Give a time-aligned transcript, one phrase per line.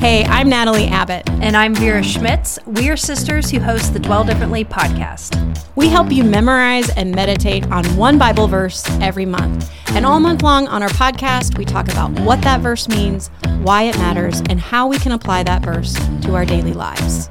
[0.00, 1.28] Hey, I'm Natalie Abbott.
[1.28, 2.56] And I'm Vera Schmitz.
[2.66, 5.58] We are sisters who host the Dwell Differently podcast.
[5.74, 9.68] We help you memorize and meditate on one Bible verse every month.
[9.88, 13.26] And all month long on our podcast, we talk about what that verse means,
[13.62, 17.28] why it matters, and how we can apply that verse to our daily lives.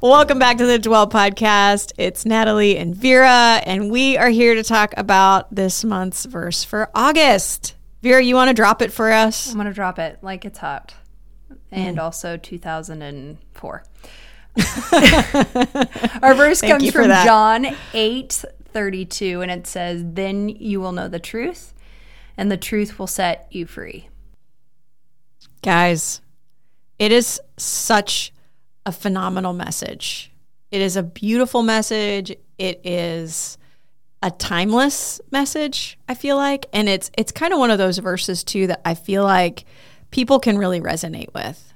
[0.00, 1.92] Welcome back to the Dwell podcast.
[1.98, 6.88] It's Natalie and Vera, and we are here to talk about this month's verse for
[6.94, 7.74] August.
[8.02, 9.48] Vera, you want to drop it for us?
[9.48, 10.94] I'm going to drop it like it's hot.
[11.70, 12.02] And mm.
[12.02, 13.84] also 2004.
[16.22, 21.18] Our verse comes from John 8 32, and it says, Then you will know the
[21.18, 21.74] truth,
[22.36, 24.08] and the truth will set you free.
[25.62, 26.20] Guys,
[26.98, 28.32] it is such
[28.86, 30.32] a phenomenal message.
[30.70, 32.34] It is a beautiful message.
[32.58, 33.58] It is
[34.22, 36.66] a timeless message, I feel like.
[36.72, 39.64] And it's it's kind of one of those verses too that I feel like
[40.10, 41.72] people can really resonate with.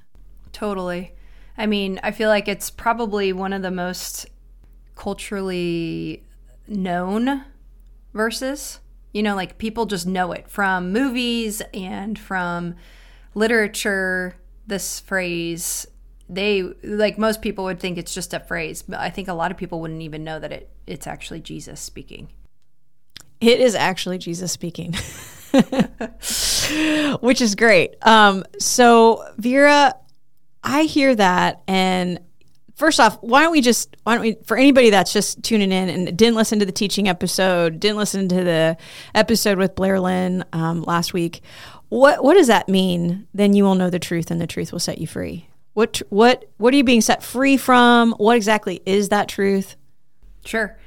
[0.51, 1.13] Totally.
[1.57, 4.27] I mean, I feel like it's probably one of the most
[4.95, 6.23] culturally
[6.67, 7.45] known
[8.13, 8.79] verses.
[9.13, 12.75] You know, like people just know it from movies and from
[13.35, 14.35] literature.
[14.65, 15.85] This phrase
[16.29, 19.51] they like most people would think it's just a phrase, but I think a lot
[19.51, 22.29] of people wouldn't even know that it it's actually Jesus speaking.
[23.41, 24.95] It is actually Jesus speaking.
[27.19, 27.95] Which is great.
[28.05, 29.95] Um, so Vera,
[30.63, 32.19] I hear that and
[32.75, 35.89] first off, why don't we just why don't we for anybody that's just tuning in
[35.89, 38.77] and didn't listen to the teaching episode, didn't listen to the
[39.13, 41.41] episode with Blair Lynn um, last week,
[41.89, 43.27] what what does that mean?
[43.33, 45.47] Then you will know the truth, and the truth will set you free.
[45.73, 48.13] What what what are you being set free from?
[48.13, 49.75] What exactly is that truth?
[50.45, 50.77] Sure.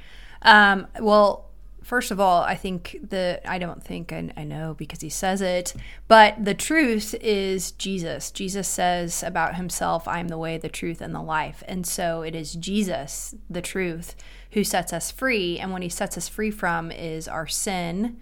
[0.43, 1.49] Um, well,
[1.83, 5.41] first of all, I think the I don't think I, I know because he says
[5.41, 5.73] it,
[6.07, 8.31] but the truth is Jesus.
[8.31, 12.21] Jesus says about himself, "I am the way, the truth, and the life." And so
[12.21, 14.15] it is Jesus, the truth,
[14.51, 15.59] who sets us free.
[15.59, 18.17] And what he sets us free from is our sin,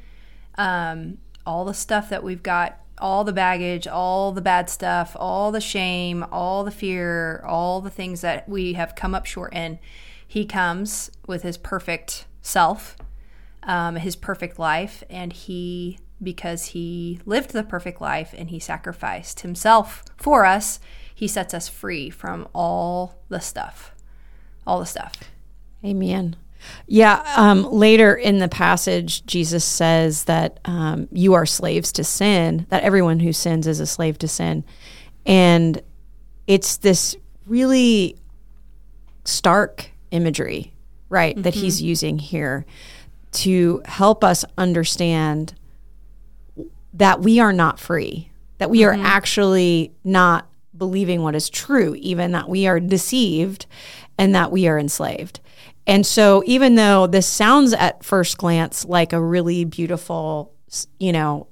[0.57, 5.51] um, all the stuff that we've got all the baggage, all the bad stuff, all
[5.51, 9.79] the shame, all the fear, all the things that we have come up short in.
[10.27, 12.95] He comes with his perfect self,
[13.63, 19.41] um, his perfect life, and he, because he lived the perfect life and he sacrificed
[19.41, 20.79] himself for us,
[21.13, 23.93] he sets us free from all the stuff.
[24.67, 25.13] All the stuff.
[25.83, 26.35] Amen.
[26.87, 27.23] Yeah.
[27.35, 32.83] Um, later in the passage, Jesus says that um, you are slaves to sin, that
[32.83, 34.63] everyone who sins is a slave to sin.
[35.25, 35.81] And
[36.47, 37.15] it's this
[37.47, 38.17] really
[39.23, 40.73] stark imagery,
[41.09, 41.43] right, mm-hmm.
[41.43, 42.65] that he's using here
[43.31, 45.55] to help us understand
[46.93, 49.01] that we are not free, that we mm-hmm.
[49.01, 50.47] are actually not
[50.77, 53.65] believing what is true, even that we are deceived
[54.17, 55.39] and that we are enslaved.
[55.87, 60.53] And so, even though this sounds at first glance like a really beautiful,
[60.99, 61.47] you know,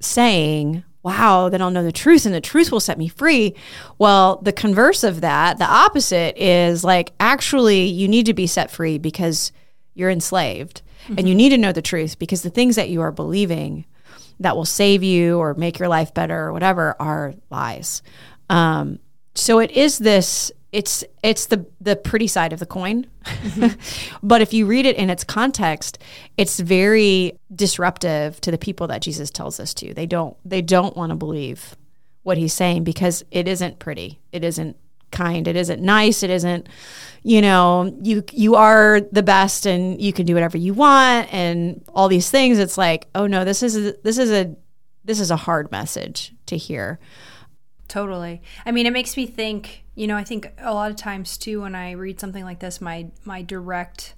[0.00, 3.54] saying, wow, then I'll know the truth and the truth will set me free.
[3.98, 8.70] Well, the converse of that, the opposite is like, actually, you need to be set
[8.70, 9.52] free because
[9.94, 11.18] you're enslaved mm-hmm.
[11.18, 11.38] and you mm-hmm.
[11.38, 13.84] need to know the truth because the things that you are believing
[14.40, 18.02] that will save you or make your life better or whatever are lies.
[18.50, 18.98] Um,
[19.34, 23.06] so it is this it's it's the the pretty side of the coin.
[23.24, 24.18] Mm-hmm.
[24.26, 25.98] but if you read it in its context,
[26.36, 29.94] it's very disruptive to the people that Jesus tells us to.
[29.94, 31.76] They don't they don't want to believe
[32.24, 34.20] what he's saying because it isn't pretty.
[34.32, 34.76] It isn't
[35.12, 35.46] kind.
[35.46, 36.24] It isn't nice.
[36.24, 36.68] It isn't,
[37.22, 41.84] you know, you you are the best and you can do whatever you want and
[41.94, 42.58] all these things.
[42.58, 44.56] It's like, oh no, this is a, this is a
[45.04, 46.98] this is a hard message to hear.
[47.94, 48.42] Totally.
[48.66, 51.60] I mean, it makes me think, you know, I think a lot of times too
[51.60, 54.14] when I read something like this, my my direct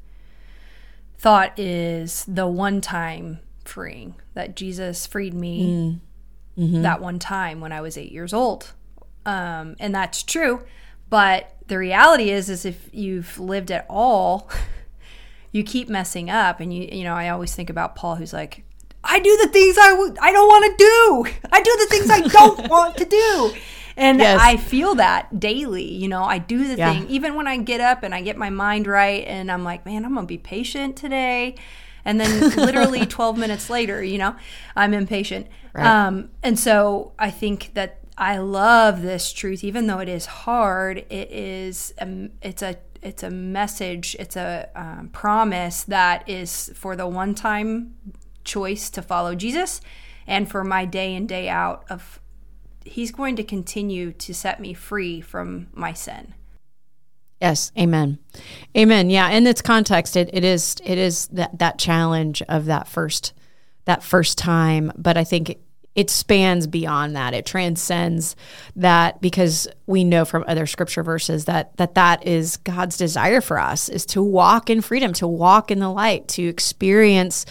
[1.18, 6.00] thought is the one time freeing that Jesus freed me mm.
[6.58, 6.80] mm-hmm.
[6.80, 8.72] that one time when I was 8 years old.
[9.26, 10.64] Um, and that's true,
[11.10, 14.48] but the reality is is if you've lived at all,
[15.52, 18.64] you keep messing up and you you know, I always think about Paul who's like
[19.06, 21.48] I do the things I w- I don't want to do.
[21.52, 23.54] I do the things I don't want to do.
[23.96, 24.38] And yes.
[24.42, 25.90] I feel that daily.
[25.90, 26.92] You know, I do the yeah.
[26.92, 29.86] thing, even when I get up and I get my mind right and I'm like,
[29.86, 31.54] man, I'm going to be patient today.
[32.04, 34.36] And then literally 12 minutes later, you know,
[34.74, 35.46] I'm impatient.
[35.72, 35.86] Right.
[35.86, 40.98] Um, and so I think that I love this truth, even though it is hard.
[41.10, 44.14] It is, a, it's a, it's a message.
[44.18, 47.94] It's a um, promise that is for the one time
[48.46, 49.80] choice to follow Jesus
[50.26, 52.20] and for my day in day out of
[52.84, 56.34] he's going to continue to set me free from my sin.
[57.40, 58.18] Yes, amen.
[58.76, 59.10] Amen.
[59.10, 63.34] Yeah, in its context it, it is it is that that challenge of that first
[63.84, 65.58] that first time, but I think
[65.96, 67.32] it spans beyond that.
[67.32, 68.36] It transcends
[68.76, 73.58] that because we know from other scripture verses that that that is God's desire for
[73.58, 77.46] us is to walk in freedom, to walk in the light, to experience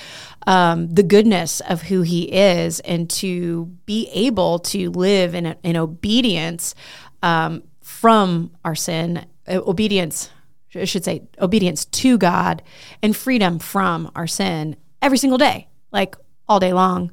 [0.46, 5.76] um, the goodness of who He is, and to be able to live in in
[5.76, 6.76] obedience
[7.24, 10.30] um, from our sin, uh, obedience.
[10.76, 12.62] I should say obedience to God
[13.02, 16.16] and freedom from our sin every single day, like
[16.48, 17.12] all day long.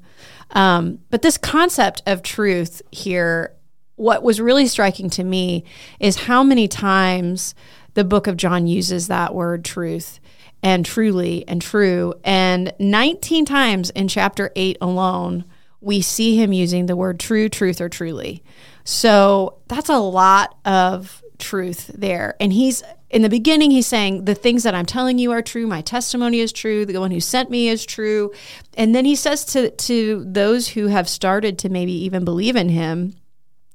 [0.52, 3.54] Um, but this concept of truth here,
[3.96, 5.64] what was really striking to me
[6.00, 7.54] is how many times
[7.94, 10.20] the book of John uses that word truth
[10.62, 12.14] and truly and true.
[12.24, 15.44] And 19 times in chapter 8 alone,
[15.80, 18.42] we see him using the word true, truth, or truly.
[18.84, 22.36] So that's a lot of truth there.
[22.40, 22.82] And he's
[23.12, 25.66] in the beginning, he's saying, The things that I'm telling you are true.
[25.66, 26.86] My testimony is true.
[26.86, 28.32] The one who sent me is true.
[28.74, 32.70] And then he says to, to those who have started to maybe even believe in
[32.70, 33.14] him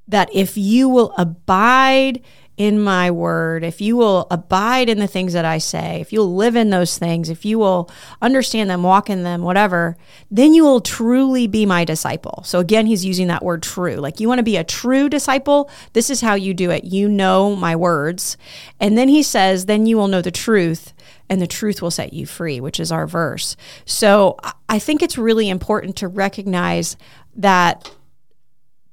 [0.08, 2.22] that if you will abide
[2.58, 6.34] in my word, if you will abide in the things that I say, if you'll
[6.34, 7.88] live in those things, if you will
[8.20, 9.96] understand them, walk in them, whatever,
[10.28, 12.42] then you will truly be my disciple.
[12.44, 13.94] So again, he's using that word true.
[13.94, 16.82] Like you want to be a true disciple, this is how you do it.
[16.82, 18.36] You know my words.
[18.80, 20.92] And then he says, then you will know the truth
[21.30, 23.56] and the truth will set you free, which is our verse.
[23.84, 24.36] So
[24.68, 26.96] I think it's really important to recognize
[27.36, 27.88] that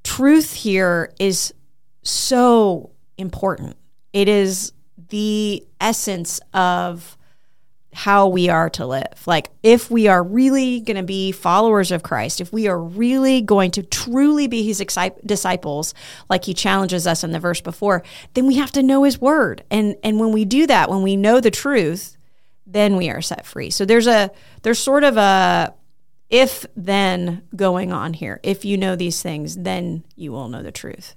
[0.03, 1.51] truth here is
[2.03, 3.77] so important.
[4.13, 4.71] It is
[5.09, 7.17] the essence of
[7.95, 9.25] how we are to live.
[9.25, 13.41] Like, if we are really going to be followers of Christ, if we are really
[13.41, 14.83] going to truly be his
[15.25, 15.93] disciples,
[16.29, 18.03] like he challenges us in the verse before,
[18.33, 19.63] then we have to know his word.
[19.71, 22.17] And, and when we do that, when we know the truth,
[22.67, 23.69] then we are set free.
[23.69, 24.29] So there's a,
[24.63, 25.73] there's sort of a,
[26.29, 28.41] if then going on here.
[28.43, 31.15] If you know these things, then you will know the truth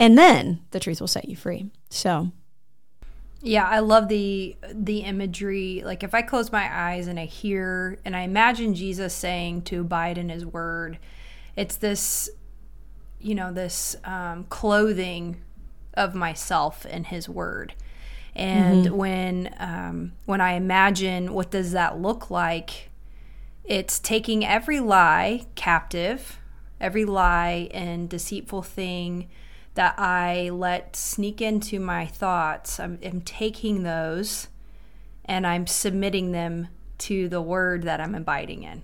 [0.00, 1.70] and then the truth will set you free.
[1.90, 2.32] So,
[3.42, 5.82] yeah, I love the the imagery.
[5.84, 9.82] Like if I close my eyes and I hear and I imagine Jesus saying to
[9.82, 10.98] abide in His Word,
[11.54, 12.30] it's this,
[13.20, 15.42] you know, this um, clothing
[15.94, 17.74] of myself in His Word.
[18.34, 18.96] And mm-hmm.
[18.96, 22.88] when um, when I imagine what does that look like,
[23.64, 26.38] it's taking every lie captive,
[26.80, 29.28] every lie and deceitful thing
[29.74, 32.80] that I let sneak into my thoughts.
[32.80, 34.48] I'm, I'm, taking those
[35.24, 36.68] and I'm submitting them
[36.98, 38.82] to the word that I'm abiding in.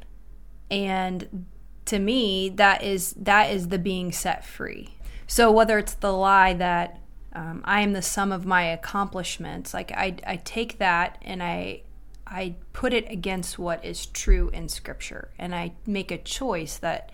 [0.71, 1.47] And
[1.87, 4.97] to me, that is that is the being set free.
[5.27, 7.01] So whether it's the lie that
[7.33, 11.83] um, I am the sum of my accomplishments, like I, I take that and I
[12.27, 17.13] I put it against what is true in Scripture, and I make a choice that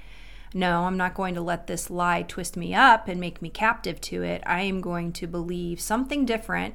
[0.54, 4.00] no, I'm not going to let this lie twist me up and make me captive
[4.02, 4.43] to it.
[4.46, 6.75] I am going to believe something different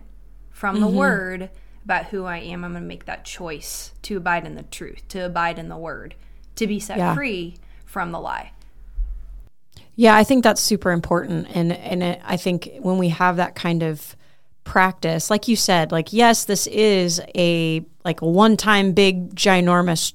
[0.50, 0.86] from mm-hmm.
[0.86, 1.50] the word
[1.84, 2.64] about who I am.
[2.64, 5.78] I'm going to make that choice to abide in the truth, to abide in the
[5.78, 6.16] word,
[6.56, 7.14] to be set yeah.
[7.14, 8.52] free from the lie.
[9.96, 13.56] Yeah, I think that's super important, and and it, I think when we have that
[13.56, 14.16] kind of
[14.64, 20.14] practice, like you said, like yes, this is a like one time big ginormous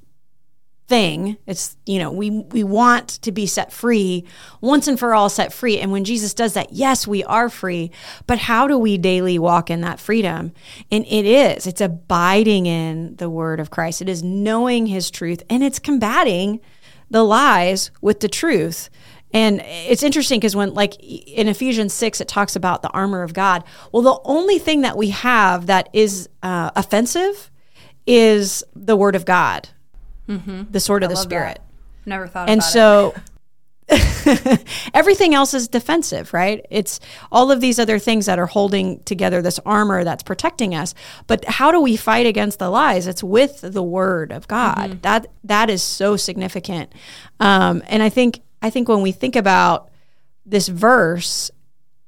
[0.88, 1.36] thing.
[1.46, 4.24] It's, you know, we we want to be set free,
[4.60, 5.78] once and for all set free.
[5.78, 7.90] And when Jesus does that, yes, we are free.
[8.26, 10.52] But how do we daily walk in that freedom?
[10.90, 14.02] And it is, it's abiding in the word of Christ.
[14.02, 16.60] It is knowing his truth and it's combating
[17.10, 18.90] the lies with the truth.
[19.34, 23.32] And it's interesting because when, like in Ephesians 6, it talks about the armor of
[23.32, 23.64] God.
[23.90, 27.50] Well, the only thing that we have that is uh, offensive
[28.06, 29.70] is the word of God
[30.38, 30.62] mm-hmm.
[30.70, 31.58] the sword of the spirit.
[31.58, 32.08] That.
[32.08, 32.48] Never thought.
[32.48, 33.14] And so.
[34.94, 36.64] everything else is defensive, right?
[36.70, 40.94] It's all of these other things that are holding together this armor that's protecting us.
[41.26, 43.06] But how do we fight against the lies?
[43.06, 44.76] It's with the word of God.
[44.76, 45.00] Mm-hmm.
[45.00, 46.92] That that is so significant.
[47.40, 49.90] Um, and I think I think when we think about
[50.46, 51.50] this verse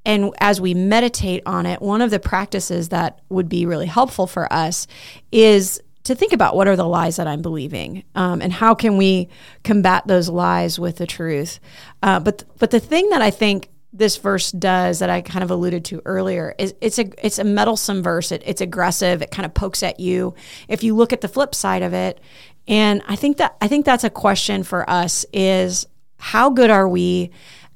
[0.05, 4.27] and as we meditate on it, one of the practices that would be really helpful
[4.27, 4.87] for us
[5.31, 8.97] is to think about what are the lies that I'm believing, um, and how can
[8.97, 9.27] we
[9.63, 11.59] combat those lies with the truth.
[12.01, 15.51] Uh, but but the thing that I think this verse does that I kind of
[15.51, 18.31] alluded to earlier is it's a it's a meddlesome verse.
[18.31, 19.21] It, it's aggressive.
[19.21, 20.35] It kind of pokes at you.
[20.67, 22.19] If you look at the flip side of it,
[22.67, 26.87] and I think that I think that's a question for us is how good are
[26.87, 27.31] we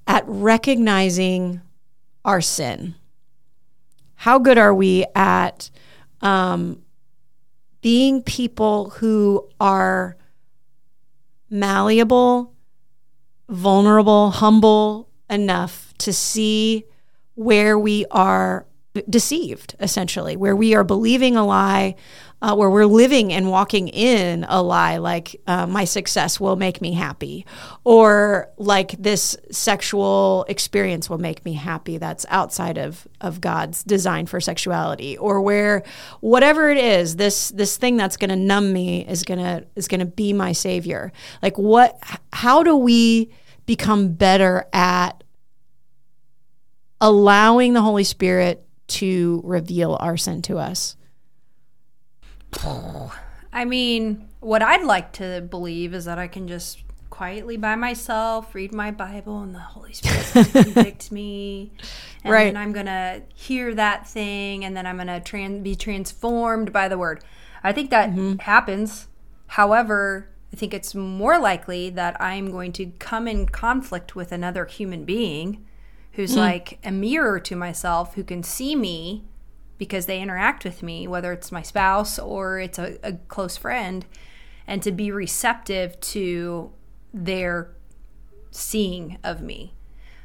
[0.08, 1.62] at recognizing
[2.26, 2.96] our sin?
[4.16, 5.70] How good are we at
[6.22, 6.84] um,
[7.82, 10.18] being people who are
[11.50, 12.54] malleable,
[13.48, 16.86] vulnerable, humble enough to see
[17.36, 18.66] where we are
[19.08, 21.96] deceived, essentially, where we are believing a lie,
[22.42, 26.82] uh, where we're living and walking in a lie like uh, my success will make
[26.82, 27.46] me happy,
[27.84, 34.26] or like this sexual experience will make me happy that's outside of, of God's design
[34.26, 35.84] for sexuality, or where
[36.22, 40.06] whatever it is, this this thing that's going to numb me is gonna is gonna
[40.06, 41.12] be my savior.
[41.44, 42.02] Like what?
[42.34, 43.32] How do we
[43.66, 45.24] become better at
[47.02, 50.96] allowing the Holy Spirit to reveal our sin to us?
[53.52, 58.56] I mean, what I'd like to believe is that I can just quietly by myself
[58.56, 61.72] read my Bible and the Holy Spirit convict me.
[62.24, 62.46] And Right.
[62.46, 66.88] then I'm going to hear that thing and then I'm going to be transformed by
[66.88, 67.24] the word.
[67.64, 68.38] I think that mm-hmm.
[68.38, 69.08] happens.
[69.48, 74.66] However, I think it's more likely that I'm going to come in conflict with another
[74.66, 75.66] human being
[76.20, 79.24] who's like a mirror to myself who can see me
[79.78, 84.06] because they interact with me, whether it's my spouse or it's a, a close friend,
[84.68, 86.74] and to be receptive to
[87.14, 87.72] their
[88.52, 89.74] seeing of me.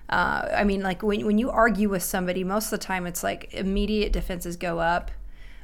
[0.08, 3.22] Uh, I mean, like when, when you argue with somebody, most of the time it's
[3.22, 5.12] like immediate defenses go up.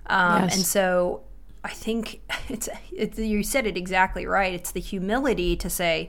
[0.06, 0.54] Um, Yes.
[0.54, 1.22] And so
[1.64, 4.54] I think it's, it's, you said it exactly right.
[4.54, 6.08] It's the humility to say,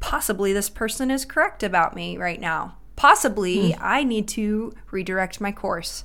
[0.00, 2.78] possibly this person is correct about me right now.
[2.96, 6.04] Possibly I need to redirect my course.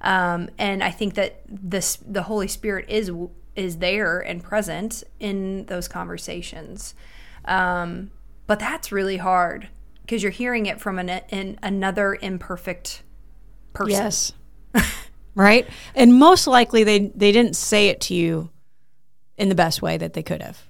[0.00, 3.10] Um, and I think that this the Holy Spirit is
[3.56, 6.94] is there and present in those conversations.
[7.44, 8.12] Um,
[8.46, 9.68] but that's really hard
[10.02, 13.02] because you're hearing it from an, an another imperfect
[13.72, 13.92] person.
[13.92, 14.32] Yes.
[15.34, 15.66] right?
[15.94, 18.50] And most likely they they didn't say it to you
[19.36, 20.67] in the best way that they could have.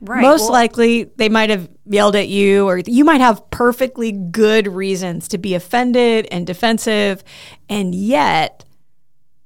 [0.00, 0.22] Right.
[0.22, 4.66] Most Well, likely they might have yelled at you or you might have perfectly good
[4.66, 7.24] reasons to be offended and defensive
[7.68, 8.66] and yet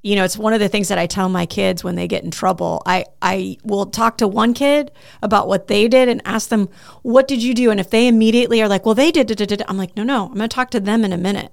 [0.03, 2.25] you know, it's one of the things that I tell my kids when they get
[2.25, 2.83] in trouble.
[2.87, 4.91] I, I will talk to one kid
[5.23, 6.71] about what they did and ask them,
[7.03, 7.71] What did you do?
[7.71, 9.97] And if they immediately are like, Well, they did, da, da, da, da," I'm like,
[9.97, 11.53] No, no, I'm going to talk to them in a minute.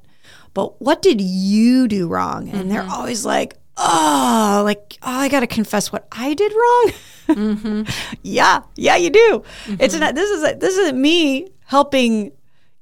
[0.53, 2.49] But what did you do wrong?
[2.49, 2.91] And they're mm-hmm.
[2.91, 7.87] always like, Oh, like, oh, I got to confess what I did wrong.
[8.23, 9.43] yeah, yeah, you do.
[9.79, 12.31] It's not, this is this isn't me helping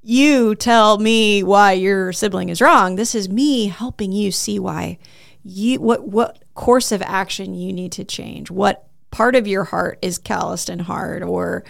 [0.01, 2.95] you tell me why your sibling is wrong.
[2.95, 4.99] This is me helping you see why
[5.43, 8.49] you what what course of action you need to change.
[8.49, 11.63] What part of your heart is calloused and hard or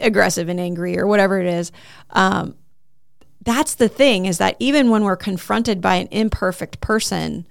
[0.00, 1.72] aggressive and angry or whatever it is.
[2.10, 2.54] Um,
[3.42, 7.46] that's the thing is that even when we're confronted by an imperfect person,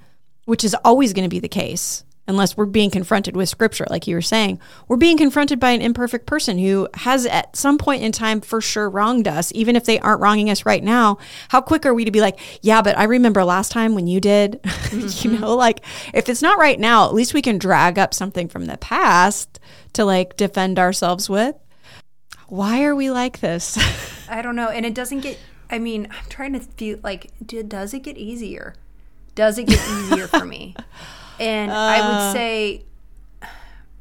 [0.47, 4.07] which is always going to be the case, unless we're being confronted with scripture, like
[4.07, 8.01] you were saying, we're being confronted by an imperfect person who has at some point
[8.01, 11.17] in time for sure wronged us, even if they aren't wronging us right now.
[11.49, 14.21] How quick are we to be like, yeah, but I remember last time when you
[14.21, 15.41] did, you mm-hmm.
[15.41, 18.67] know, like if it's not right now, at least we can drag up something from
[18.67, 19.59] the past
[19.93, 21.55] to like defend ourselves with.
[22.47, 23.77] Why are we like this?
[24.29, 24.69] I don't know.
[24.69, 25.37] And it doesn't get,
[25.69, 28.75] I mean, I'm trying to feel like, does it get easier?
[29.37, 30.75] Does it get easier for me?
[31.39, 32.33] And I would uh.
[32.33, 32.85] say,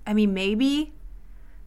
[0.06, 0.94] I mean, maybe,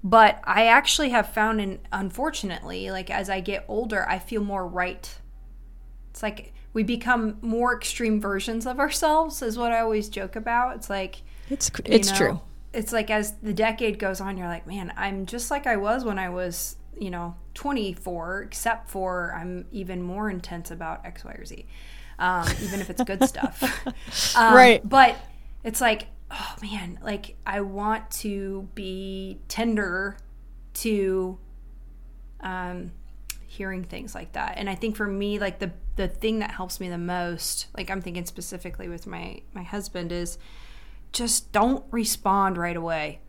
[0.03, 4.65] but I actually have found, and unfortunately, like as I get older, I feel more
[4.65, 5.15] right.
[6.09, 10.77] It's like we become more extreme versions of ourselves, is what I always joke about.
[10.77, 11.21] It's like,
[11.51, 12.41] it's it's know, true.
[12.73, 16.03] It's like as the decade goes on, you're like, man, I'm just like I was
[16.03, 21.31] when I was, you know, 24, except for I'm even more intense about X, Y,
[21.31, 21.67] or Z,
[22.19, 23.63] um, even if it's good stuff.
[24.35, 24.88] Um, Right.
[24.88, 25.15] But
[25.63, 30.17] it's like, oh man, like I want to be tender
[30.75, 31.38] to
[32.41, 32.91] um,
[33.47, 34.53] hearing things like that.
[34.57, 37.89] And I think for me, like the the thing that helps me the most, like
[37.89, 40.38] I'm thinking specifically with my my husband, is
[41.11, 43.19] just don't respond right away.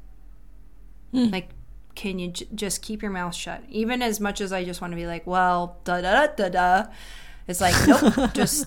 [1.13, 1.49] Like,
[1.97, 3.65] can you j- just keep your mouth shut?
[3.69, 6.49] Even as much as I just want to be like, well, da da da da
[6.49, 6.91] da.
[7.49, 8.67] It's like, nope, just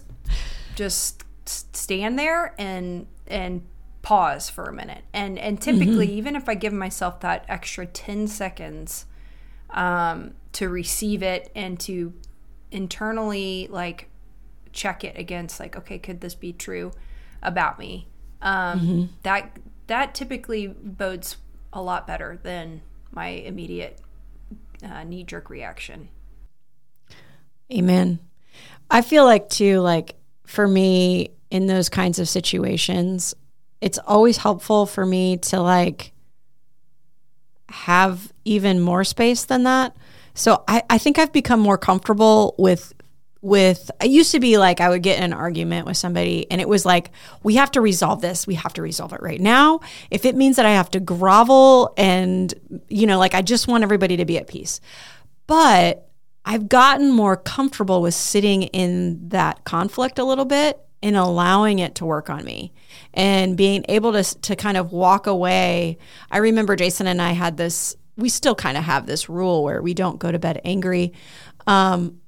[0.76, 3.64] just stand there and and
[4.02, 5.04] pause for a minute.
[5.14, 9.06] And and typically, even if I give myself that extra ten seconds
[9.70, 12.14] um, to receive it and to
[12.72, 14.10] internally like
[14.72, 16.92] check it against like, okay, could this be true
[17.42, 18.08] about me?
[18.42, 18.80] Um,
[19.24, 21.38] That that typically bodes
[21.72, 24.00] a lot better than my immediate
[24.84, 26.10] uh, knee jerk reaction.
[27.72, 28.20] Amen.
[28.90, 30.16] I feel like too, like
[30.46, 33.34] for me in those kinds of situations,
[33.82, 36.14] it's always helpful for me to like
[37.70, 39.96] have even more space than that.
[40.34, 42.94] So I, I think I've become more comfortable with
[43.42, 46.62] with I used to be like I would get in an argument with somebody and
[46.62, 47.12] it was like
[47.44, 48.48] we have to resolve this.
[48.48, 49.82] We have to resolve it right now.
[50.10, 52.54] If it means that I have to grovel and
[52.88, 54.80] you know like I just want everybody to be at peace.
[55.46, 56.10] But
[56.46, 61.96] I've gotten more comfortable with sitting in that conflict a little bit and allowing it
[61.96, 62.74] to work on me
[63.14, 65.98] and being able to to kind of walk away
[66.32, 69.82] I remember Jason and I had this we still kind of have this rule where
[69.82, 71.14] we don't go to bed angry
[71.68, 72.20] um,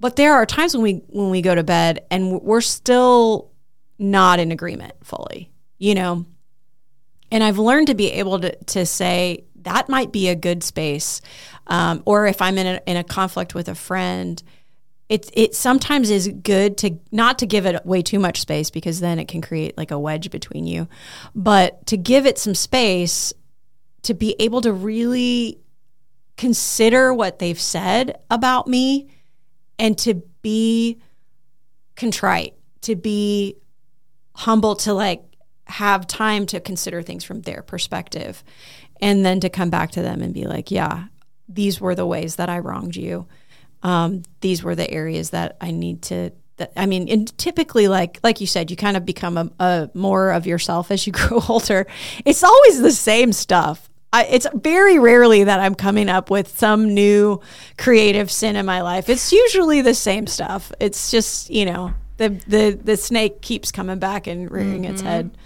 [0.00, 3.50] but there are times when we when we go to bed and we're still
[3.98, 6.26] not in agreement fully, you know.
[7.30, 11.20] And I've learned to be able to to say that might be a good space,
[11.66, 14.40] um, or if I'm in a, in a conflict with a friend,
[15.08, 19.00] it it sometimes is good to not to give it way too much space because
[19.00, 20.88] then it can create like a wedge between you,
[21.34, 23.32] but to give it some space
[24.02, 25.58] to be able to really
[26.36, 29.08] consider what they've said about me
[29.80, 31.00] and to be
[31.96, 33.56] contrite, to be
[34.34, 35.24] humble, to like
[35.66, 38.44] have time to consider things from their perspective,
[39.00, 41.04] and then to come back to them and be like, yeah,
[41.48, 43.26] these were the ways that I wronged you.
[43.82, 46.32] Um, these were the areas that I need to.
[46.56, 49.90] That, I mean, and typically, like like you said, you kind of become a, a
[49.94, 51.86] more of yourself as you grow older.
[52.24, 53.88] It's always the same stuff.
[54.12, 57.40] I, it's very rarely that I'm coming up with some new
[57.76, 59.08] creative sin in my life.
[59.10, 60.72] It's usually the same stuff.
[60.80, 64.92] It's just you know the the the snake keeps coming back and rearing mm-hmm.
[64.92, 65.36] its head.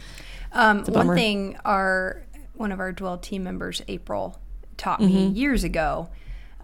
[0.52, 2.23] Um, one thing our
[2.61, 4.38] one of our dwell team members, April,
[4.76, 5.35] taught me mm-hmm.
[5.35, 6.11] years ago,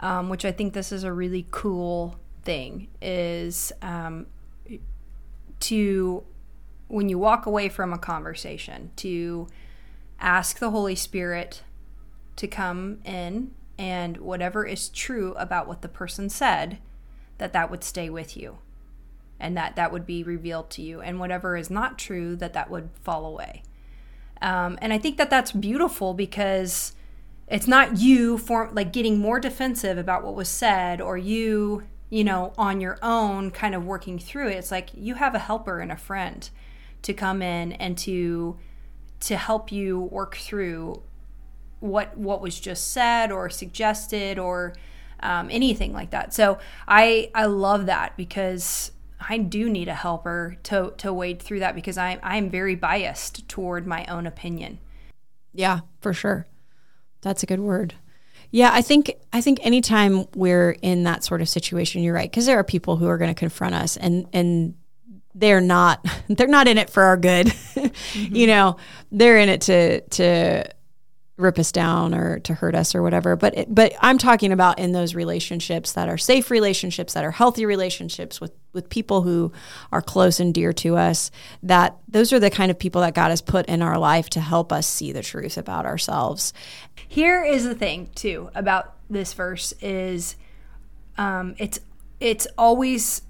[0.00, 4.26] um, which I think this is a really cool thing, is um,
[5.60, 6.22] to
[6.88, 9.48] when you walk away from a conversation to
[10.20, 11.62] ask the Holy Spirit
[12.36, 16.78] to come in and whatever is true about what the person said
[17.38, 18.58] that that would stay with you
[19.40, 22.70] and that that would be revealed to you and whatever is not true that that
[22.70, 23.62] would fall away
[24.42, 26.94] um, and i think that that's beautiful because
[27.48, 32.24] it's not you for like getting more defensive about what was said or you you
[32.24, 35.80] know on your own kind of working through it it's like you have a helper
[35.80, 36.50] and a friend
[37.02, 38.56] to come in and to
[39.20, 41.02] to help you work through
[41.80, 44.74] what what was just said or suggested or
[45.20, 46.34] um, anything like that.
[46.34, 51.60] So I I love that because I do need a helper to to wade through
[51.60, 54.78] that because I I'm very biased toward my own opinion.
[55.52, 56.46] Yeah, for sure.
[57.22, 57.94] That's a good word.
[58.50, 62.46] Yeah, I think I think anytime we're in that sort of situation, you're right because
[62.46, 64.74] there are people who are going to confront us and and
[65.34, 67.46] they're not they're not in it for our good.
[67.74, 68.34] mm-hmm.
[68.34, 68.76] You know,
[69.10, 70.70] they're in it to to
[71.36, 74.78] rip us down or to hurt us or whatever but it, but I'm talking about
[74.78, 79.50] in those relationships that are safe relationships that are healthy relationships with with people who
[79.90, 83.30] are close and dear to us that those are the kind of people that God
[83.30, 86.52] has put in our life to help us see the truth about ourselves
[87.08, 90.36] here is the thing too about this verse is
[91.18, 91.80] um, it's
[92.20, 93.22] it's always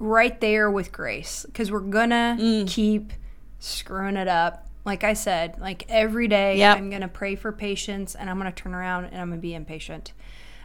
[0.00, 2.68] right there with grace because we're gonna mm.
[2.68, 3.12] keep
[3.60, 6.76] screwing it up like I said, like every day, yep.
[6.76, 9.40] I'm going to pray for patience and I'm going to turn around and I'm going
[9.40, 10.12] to be impatient.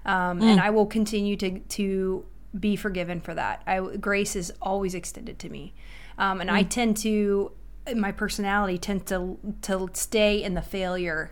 [0.06, 0.44] Um, mm.
[0.44, 2.26] And I will continue to, to
[2.58, 3.62] be forgiven for that.
[3.68, 5.74] I, grace is always extended to me.
[6.18, 6.54] Um, and mm.
[6.54, 7.52] I tend to,
[7.96, 11.32] my personality tends to, to stay in the failure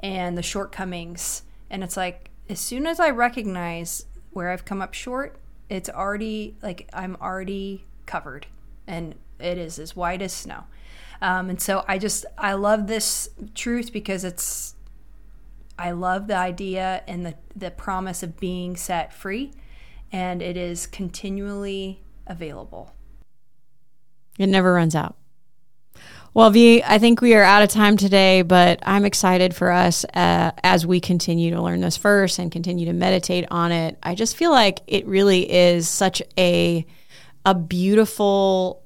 [0.00, 1.42] and the shortcomings.
[1.70, 6.56] And it's like, as soon as I recognize where I've come up short, it's already
[6.62, 8.46] like I'm already covered
[8.86, 10.64] and it is as white as snow.
[11.20, 14.74] Um, and so I just, I love this truth because it's,
[15.78, 19.52] I love the idea and the, the promise of being set free,
[20.12, 22.92] and it is continually available.
[24.38, 25.16] It never runs out.
[26.34, 30.04] Well, V, I think we are out of time today, but I'm excited for us
[30.14, 33.98] uh, as we continue to learn this verse and continue to meditate on it.
[34.02, 36.86] I just feel like it really is such a
[37.44, 38.82] a beautiful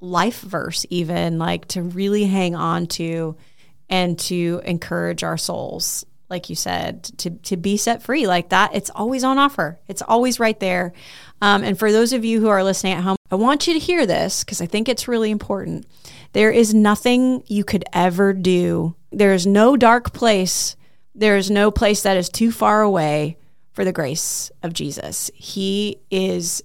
[0.00, 3.36] life verse, even like to really hang on to
[3.88, 8.74] and to encourage our souls like you said to, to be set free like that
[8.74, 9.78] it's always on offer.
[9.88, 10.92] It's always right there.
[11.40, 13.78] Um, and for those of you who are listening at home i want you to
[13.78, 15.86] hear this because i think it's really important.
[16.32, 18.94] There is nothing you could ever do.
[19.10, 20.76] There is no dark place.
[21.14, 23.38] There is no place that is too far away
[23.72, 25.30] for the grace of Jesus.
[25.34, 26.62] He is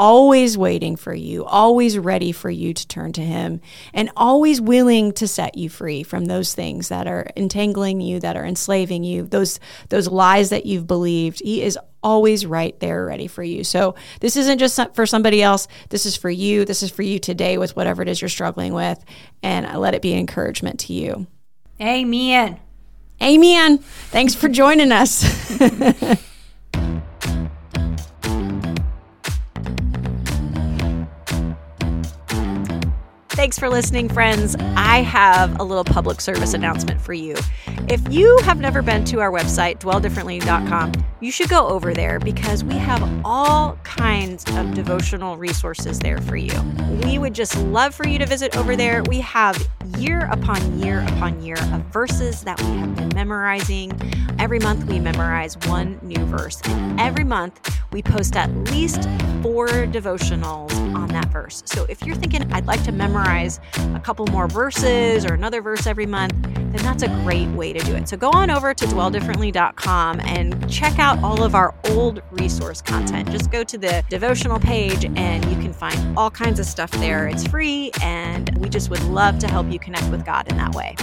[0.00, 3.60] always waiting for you, always ready for you to turn to Him,
[3.92, 8.34] and always willing to set you free from those things that are entangling you, that
[8.34, 9.60] are enslaving you, those
[9.90, 11.42] those lies that you've believed.
[11.44, 13.62] He is always right there ready for you.
[13.62, 15.68] So this isn't just for somebody else.
[15.90, 16.64] This is for you.
[16.64, 19.04] This is for you today with whatever it is you're struggling with,
[19.42, 21.26] and I let it be an encouragement to you.
[21.78, 22.58] Amen.
[23.22, 23.78] Amen.
[23.78, 26.16] Thanks for joining us.
[33.40, 34.54] Thanks for listening, friends.
[34.76, 37.34] I have a little public service announcement for you.
[37.88, 42.62] If you have never been to our website, dwelldifferently.com, you should go over there because
[42.62, 46.52] we have all kinds of devotional resources there for you.
[47.02, 49.02] We would just love for you to visit over there.
[49.04, 53.90] We have year upon year upon year of verses that we have been memorizing.
[54.40, 59.02] Every month we memorize one new verse, and every month we post at least
[59.42, 61.62] four devotionals on that verse.
[61.66, 63.60] So if you're thinking, I'd like to memorize
[63.94, 67.80] a couple more verses or another verse every month, then that's a great way to
[67.80, 68.08] do it.
[68.08, 73.30] So go on over to dwelldifferently.com and check out all of our old resource content.
[73.30, 77.28] Just go to the devotional page and you can find all kinds of stuff there.
[77.28, 80.74] It's free, and we just would love to help you connect with God in that
[80.74, 80.96] way.